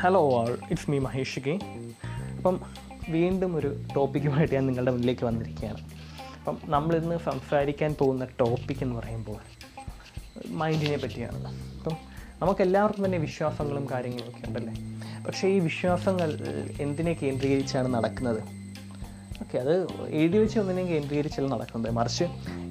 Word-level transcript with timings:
Hello 0.00 0.40
all 0.40 0.58
it's 0.70 0.90
me 0.90 0.98
Mahesh 0.98 1.40
K 1.40 1.58
അപ്പം 2.36 2.60
വീണ്ടും 3.08 3.56
ഒരു 3.56 3.82
ടോപ്പിക്കുമായിട്ട് 3.96 4.54
ഞാൻ 4.54 4.66
നിങ്ങളുടെ 4.66 4.90
മുന്നിലേക്ക് 4.90 5.24
വന്നിരിക്കുകയാണ്. 5.24 5.78
അപ്പം 6.38 6.58
നമ്മളിന്ന് 6.64 7.18
സംസാരിക്കാൻ 7.18 7.94
പോകുന്ന 8.00 8.24
ടോപ്പിക് 8.40 8.76
എന്ന് 8.82 8.96
പറയുമ്പോൾ 8.96 9.36
മൈൻഡിനെ 10.46 10.96
പറ്റിയാണ്. 10.96 11.46
അപ്പം 11.78 11.96
നമുക്കെല്ലാവർക്കും 12.42 13.04
തന്നെ 13.04 13.18
വിശ്വാസങ്ങളും 13.18 13.90
കാര്യങ്ങളൊക്കെ 13.90 14.46
ഉണ്ടല്ലേ? 14.46 14.74
പക്ഷേ 15.24 15.48
ഈ 15.48 15.58
വിശ്വാസങ്ങൾ 15.58 16.38
എന്തിനെ 16.80 17.12
കേന്ദ്രീകരിച്ചാണ് 17.12 17.94
നടക്കുന്നത്? 17.94 18.42
ഓക്കെ 19.40 19.58
അത് 19.58 19.86
എഴുതി 20.08 20.38
വെച്ച് 20.38 20.58
ഒന്നിനെയും 20.58 20.88
കേന്ദ്രീകരിച്ചല്ല 20.88 21.48
നടക്കുന്നത്. 21.48 21.92
മറിച്ച് 21.92 22.24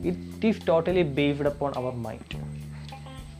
it 0.07 0.45
is 0.47 0.67
totally 0.67 1.01
based 1.01 1.47
upon 1.47 1.73
our 1.75 1.93
mind 1.93 2.52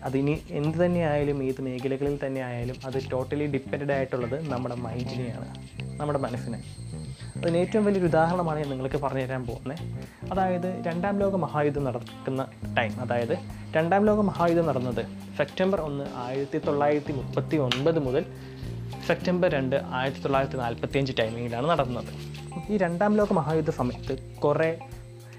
അതിനി 0.03 0.41
എന്ത് 0.49 0.85
തന്നെ 0.85 0.99
ആയാലും 0.99 1.43
ഏത് 1.43 1.61
മേഖലകളിൽ 1.61 2.19
തന്നെ 2.25 2.41
ആയാലും 2.41 2.75
അത് 2.85 3.11
ടോട്ടലി 3.11 3.45
ഡിപ്പെൻഡ് 3.45 3.91
ആയിട്ടുള്ളത് 3.91 4.51
നമ്മുടെ 4.51 4.75
മൈൻഡിനെയാണ് 4.75 5.47
നമ്മുടെ 5.99 6.19
മനസ്സിനെ. 6.19 6.63
അതിന് 7.37 7.57
ഏറ്റവും 7.57 7.85
വലിയൊരു 7.85 8.05
ഉദാഹരണമാണ് 8.05 8.59
ഞാൻ 8.59 8.69
നിങ്ങൾക്ക് 8.69 8.95
പറഞ്ഞു 8.95 9.21
തരാൻ 9.21 9.47
പോകുന്നത്. 9.47 9.79
അതായത് 10.31 10.83
രണ്ടാം 10.87 11.19
ലോക 11.19 11.35
മഹായുദ്ധം 11.35 11.83
നടക്കുന്ന 11.83 12.47
ടൈം 12.77 13.01
അതായത് 13.01 13.37
രണ്ടാം 13.75 14.05
ലോക 14.05 14.19
മഹായുദ്ധം 14.19 14.67
നടന്നത് 14.67 15.05
സെപ്റ്റംബർ 15.37 15.81
ഒന്ന് 15.81 16.03
ആയിരത്തി 16.15 16.57
തൊള്ളായിരത്തി 16.57 17.13
മുപ്പത്തി 17.13 17.55
ഒൻപത് 17.57 17.99
മുതൽ 17.99 18.25
സെപ്റ്റംബർ 19.07 19.49
രണ്ട് 19.49 19.75
ആയിരത്തി 19.75 20.21
തൊള്ളായിരത്തി 20.21 20.57
നാൽപ്പത്തി 20.57 20.97
അഞ്ച് 20.97 21.13
ടൈമിങ്ങിലാണ് 21.19 21.69
നടന്നത്. 21.69 22.13
ഈ 22.71 22.77
രണ്ടാം 22.77 23.15
ലോക 23.17 23.33
മഹായുദ്ധ 23.33 23.69
സമയത്ത് 23.69 24.37
കുറേ 24.37 24.79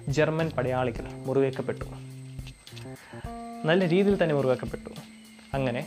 ജർമ്മൻ 0.08 0.50
പടയാളികൾ 0.50 1.04
മുറിവേക്കപ്പെട്ടു 1.26 1.84
നല്ല 3.64 3.88
രീതിയിൽ 3.88 4.22
തന്നെ 4.22 4.34
മുറിവാക്കപ്പെട്ടു. 4.34 4.90
അങ്ങനെ 5.54 5.86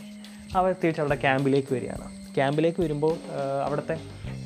അവർ 0.56 0.72
തിരിച്ച് 0.72 1.00
അവിടെ 1.00 1.14
ക്യാമ്പിലേക്ക് 1.14 1.74
വരികയാണ്. 1.74 2.34
ക്യാമ്പിലേക്ക് 2.34 2.80
വരുമ്പോൾ 2.82 3.16
അവിടുത്തെ 3.64 3.94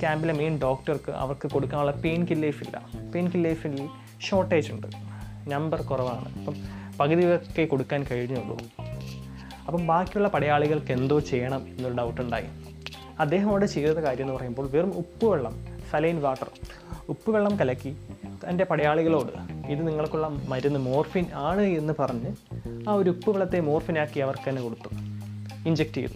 ക്യാമ്പിലെ 0.00 0.32
മെയിൻ 0.32 0.58
ഡോക്ടർക്ക് 0.62 1.10
അവർക്ക് 1.10 1.50
കൊടുക്കാനുള്ള 1.50 1.92
പെയിൻ 1.92 2.26
കില്ലേഫ് 2.30 2.62
ഇല്ല. 2.62 2.88
പെയിൻ 3.14 3.28
കില്ലേഫിൽ 3.28 3.88
ഷോർട്ടേജ് 4.20 4.72
ഉണ്ട്. 4.72 4.86
നമ്പർ 5.50 5.82
കുറവാണ്. 5.82 6.38
അപ്പം 6.38 6.54
പകുതി 7.00 7.34
ഒക്കെ 7.34 7.64
കൊടുക്കാൻ 7.64 8.06
കഴിഞ്ഞുള്ളൂ. 8.10 8.58
അപ്പം 9.66 9.86
ബാക്കിയുള്ള 9.86 10.28
പടയാളികൾക്ക് 10.28 10.92
എന്തോ 10.92 11.18
ചെയ്യണം 11.18 11.68
എന്നൊരു 11.68 11.94
ഡൗട്ട് 11.94 12.20
ഉണ്ടായി. 12.20 12.46
അദ്ദേഹം 13.18 13.50
അവിടെ 13.50 13.66
ചെയ്ത 13.66 13.88
കാര്യം 13.88 14.24
എന്ന് 14.24 14.34
പറയുമ്പോൾ 14.34 14.70
വെറും 14.70 14.92
ഉപ്പുവെള്ളം 14.98 15.66
സലൈൻ 15.90 16.22
വാട്ടർ 16.22 16.50
ഉപ്പുവെള്ളം 17.08 17.58
കലക്കി 17.58 17.96
തന്റെ 18.48 18.64
പടയാളികളോട് 18.64 19.51
ഇത് 19.72 19.88
നിങ്ങൾക്കുള്ള 19.88 20.28
മരുന്ന് 20.28 20.78
മോർഫിൻ 20.78 21.26
ആണ് 21.34 21.60
എന്ന് 21.60 21.94
പറഞ്ഞ് 21.98 22.30
ആ 22.88 22.92
ഒരു 22.92 23.10
ഉപ്പ് 23.10 23.22
ഉപ്പുവെള്ളത്തെ 23.22 23.60
മോർഫിനാക്കി 23.60 24.20
അവർക്ക് 24.20 24.48
തന്നെ 24.48 24.62
കൊടുത്തു. 24.62 24.94
ഇഞ്ചെക്റ്റ് 25.68 25.94
ചെയ്തു. 25.94 26.12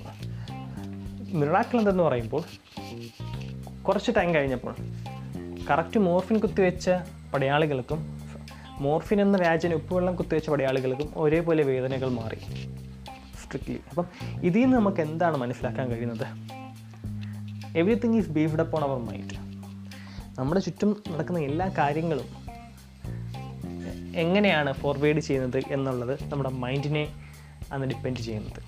മിറാക്കിൾ 1.36 1.78
എന്തെന്ന് 1.78 2.02
പറയുമ്പോൾ 2.02 2.42
കുറച്ച് 3.82 4.12
ടൈം 4.16 4.34
കഴിഞ്ഞപ്പോൾ 4.34 4.74
കറക്റ്റ് 5.70 6.00
മോർഫിൻ 6.00 6.38
കുത്തിവെച്ച 6.38 6.90
പടയാളികൾക്കും 7.34 8.20
മോർഫിൻ 8.78 9.20
എന്ന 9.20 9.38
രാജ്യന് 9.38 9.74
ഉപ്പുവെള്ളം 9.74 10.16
കുത്തിവെച്ച 10.16 10.50
പടയാളികൾക്കും 10.50 11.08
ഒരേപോലെ 11.16 11.62
വേദനകൾ 11.62 12.08
മാറി. 12.08 12.38
സ്ട്രിക്ട്ലി 13.44 13.80
അപ്പം 13.90 14.04
ഇതിൽ 14.42 14.60
നിന്ന് 14.60 14.76
നമുക്ക് 14.76 15.00
എന്താണ് 15.00 15.36
മനസ്സിലാക്കാൻ 15.36 15.88
കഴിയുന്നത്? 15.88 16.26
Everything 17.78 18.16
is 18.16 18.28
based 18.28 18.60
upon 18.60 18.82
our 18.82 18.98
mind 18.98 19.46
നമ്മുടെ 20.38 20.60
ചുറ്റും 20.60 21.02
നടക്കുന്ന 21.08 21.40
എല്ലാ 21.40 21.70
കാര്യങ്ങളും 21.78 22.45
എങ്ങനെയാണ് 24.16 24.72
ഫോർവേഡ് 24.72 25.20
ചെയ്യുന്നത് 25.20 25.62
എന്നുള്ളത് 25.70 26.18
നമ്മുടെ 26.24 26.50
മൈൻഡിനെ 26.50 27.04
ആണ് 27.72 27.86
ഡിപ്പെൻഡ് 27.86 28.16
ചെയ്യുന്നത്. 28.16 28.60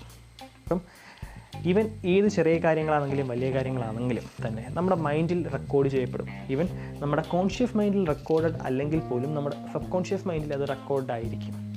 അപ്പം 0.63 0.81
ഈവൻ 1.65 1.99
ഏത് 2.05 2.27
ചെറിയ 2.27 2.57
കാര്യങ്ങളാണെങ്കിലും 2.57 3.27
വലിയ 3.27 3.49
കാര്യങ്ങളാണെങ്കിലും 3.51 4.23
തന്നെ 4.47 4.65
നമ്മുടെ 4.69 4.95
മൈൻഡിൽ 4.95 5.47
റെക്കോർഡ് 5.47 5.89
ചെയ്യപ്പെടും. 5.89 6.27
ഈവൻ 6.49 6.69
നമ്മുടെ 6.99 7.21
കോൺഷ്യസ് 7.21 7.77
മൈൻഡിൽ 7.77 8.07
റെക്കോർഡഡ് 8.07 8.61
അല്ലെങ്കിൽ 8.61 8.99
പോലും 8.99 9.35
നമ്മുടെ 9.35 9.55
സബ് 9.73 9.91
കോൺഷ്യസ് 9.91 10.27
മൈൻഡിൽ 10.27 10.53
അത് 10.53 10.69
റെക്കോർഡ് 10.69 11.11
ആയിരിക്കും. 11.11 11.69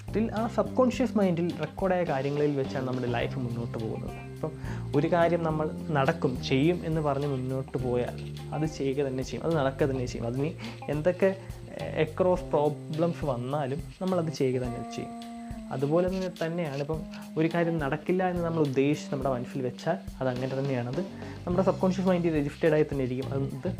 സ്റ്റിൽ 0.00 0.32
ആ 0.32 0.48
സബ് 0.48 0.76
കോൺഷ്യസ് 0.76 1.18
മൈൻഡിൽ 1.18 1.56
റെക്കോർഡായ 1.60 2.04
കാര്യങ്ങളിൽ 2.04 2.56
വെച്ചാണ് 2.56 2.88
നമ്മുടെ 2.88 3.06
ലൈഫ് 3.06 3.38
മുന്നോട്ട് 3.38 3.78
പോകുന്നത്. 3.78 4.10
അപ്പം 4.10 4.52
ഒരു 4.96 5.12
കാര്യം 5.12 5.42
നമ്മൾ 5.42 5.70
നടക്കും 5.90 6.42
ചെയ്യും 6.42 6.80
എന്ന് 6.84 7.00
പറഞ്ഞ് 7.00 7.26
മുന്നോട്ട് 7.26 7.78
പോയാൽ 7.78 8.16
അത് 8.54 8.66
ചെയ്യുക 8.66 9.06
തന്നെ 9.06 9.22
ചെയ്യും 9.22 9.44
അത് 9.46 9.56
നടക്കുക 9.56 9.86
തന്നെ 9.86 10.06
ചെയ്യും. 10.06 10.26
അതിന് 10.26 10.50
എന്തൊക്കെ 10.90 11.36
എക്രോസ് 11.78 12.44
പ്രോബ്ലംസ് 12.44 13.24
വന്നാലും 13.24 13.82
നമ്മളത് 14.02 14.32
ചെയ്യുക 14.32 14.62
തന്നെ 14.62 14.92
ചെയ്യും. 14.96 15.30
അതുപോലെ 15.72 16.08
തന്നെ 16.08 16.30
തന്നെയാണ് 16.46 16.76
ഇപ്പം 16.76 17.02
ഒരു 17.38 17.50
കാര്യം 17.54 17.78
നടക്കില്ല 17.78 18.30
എന്ന് 18.30 18.44
നമ്മൾ 18.44 18.60
ഉദ്ദേശിച്ച് 18.60 19.12
നമ്മുടെ 19.12 19.30
മനസ്സിൽ 19.30 19.62
വെച്ചാൽ 19.62 19.96
അത് 20.20 20.28
അങ്ങനെ 20.28 20.58
തന്നെയാണത് 20.58 21.00
നമ്മുടെ 21.46 21.62
സബ് 21.62 21.80
കോൺഷ്യസ് 21.80 22.08
മൈൻഡിൽ 22.08 22.36
രജിസ്റ്റേഡ് 22.36 22.72
ആയി 22.72 22.82
തന്നെ 22.82 23.04
ഇരിക്കും. 23.04 23.28
അത് 23.28 23.72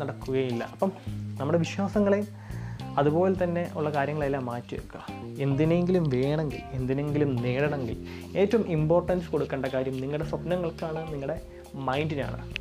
നടക്കുകയില്ല. 0.00 0.64
അപ്പം 0.64 0.92
നമ്മുടെ 1.38 1.58
വിശ്വാസങ്ങളെയും 1.58 2.26
അതുപോലെ 2.98 3.44
തന്നെ 3.44 3.70
ഉള്ള 3.76 3.90
കാര്യങ്ങളെല്ലാം 3.90 4.46
മാറ്റി 4.46 4.74
വെക്കുക. 4.74 5.06
എന്തിനെങ്കിലും 5.38 6.10
വേണമെങ്കിൽ 6.10 6.60
എന്തിനെങ്കിലും 6.72 7.36
നേടണമെങ്കിൽ 7.36 8.06
ഏറ്റവും 8.36 8.70
ഇമ്പോർട്ടൻസ് 8.70 9.30
കൊടുക്കേണ്ട 9.30 9.66
കാര്യം 9.66 10.00
നിങ്ങളുടെ 10.00 10.24
സ്വപ്നങ്ങൾക്കാണ് 10.24 11.12
നിങ്ങളുടെ 11.12 11.40
മൈൻഡിനാണ് 11.74 12.54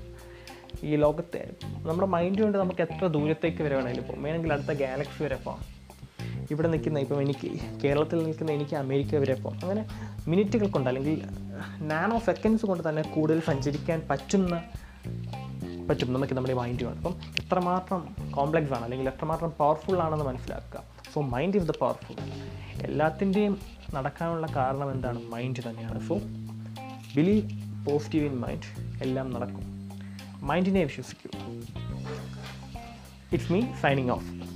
ഈ 0.83 0.95
ലോകത്തെ 0.95 1.49
നമ്മുടെ 1.63 2.07
മൈൻഡ് 2.07 2.41
കൊണ്ട് 2.41 2.57
നമുക്ക് 2.57 2.81
എത്ര 2.81 3.07
ദൂരത്തേക്ക് 3.07 3.63
വരെ 3.63 3.75
വേണമെങ്കിലും 3.75 4.07
പോകും. 4.07 4.23
വേണമെങ്കിൽ 4.23 4.53
അടുത്ത 4.53 4.67
ഗാലക്സി 4.67 5.23
വരെ 5.23 5.35
പോകാം. 5.35 5.79
ഇവിടെ 6.51 6.67
നിൽക്കുന്ന 6.67 6.99
ഇപ്പം 6.99 7.21
എനിക്ക് 7.21 7.79
കേരളത്തിൽ 7.83 8.23
നിൽക്കുന്ന 8.23 8.51
എനിക്ക് 8.51 8.75
അമേരിക്ക 8.75 9.15
വരെ 9.15 9.33
പോകാം. 9.33 9.59
അങ്ങനെ 9.61 9.85
മിനിറ്റുകൾ 10.27 10.67
കൊണ്ട് 10.67 10.87
അല്ലെങ്കിൽ 10.87 11.21
നാനോ 11.77 12.19
സെക്കൻഡ്സ് 12.19 12.65
കൊണ്ട് 12.65 12.89
തന്നെ 12.89 13.01
കൂടുതൽ 13.01 13.39
സഞ്ചരിക്കാൻ 13.39 14.07
പറ്റുന്ന 14.09 14.63
പറ്റും 15.89 16.13
നമുക്ക് 16.13 16.33
നമ്മുടെ 16.33 16.53
മൈൻഡ് 16.53 16.83
കൊണ്ട്. 16.83 16.99
അപ്പം 16.99 17.19
എത്രമാത്രം 17.43 18.31
കോംപ്ലക്സ് 18.31 18.73
ആണ് 18.73 18.83
അല്ലെങ്കിൽ 18.83 19.07
എത്രമാത്രം 19.07 19.49
പവർഫുൾ 19.49 19.99
ആണെന്ന് 19.99 20.25
മനസ്സിലാക്കുക. 20.25 20.83
So 21.13 21.21
mind 21.21 21.57
is 21.57 21.65
the 21.65 21.71
powerful 21.71 22.15
എല്ലാത്തിന്റെയും 22.81 23.59
നടക്കാനുള്ള 23.93 24.47
കാരണം 24.55 24.91
എന്താണ്? 24.91 25.23
മൈൻഡ് 25.23 25.69
തന്നെയാണ്. 25.69 26.07
So 26.07 26.17
believe 27.15 27.49
positive 27.85 28.25
in 28.25 28.39
mind 28.39 29.03
എല്ലാം 29.03 29.31
നടക്കും. 29.33 29.78
മൈൻഡിനെ 30.43 30.83
വിശ്വസിക്കൂ 30.83 31.29
ഇറ്റ്സ് 33.33 33.53
മീ 33.53 33.61
സൈനിങ് 33.81 34.09
ഓഫ് 34.09 34.48